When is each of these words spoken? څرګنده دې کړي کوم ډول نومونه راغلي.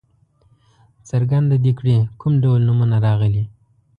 څرګنده 1.09 1.55
دې 1.63 1.71
کړي 1.79 1.97
کوم 2.19 2.33
ډول 2.43 2.59
نومونه 2.67 2.97
راغلي. 3.05 3.43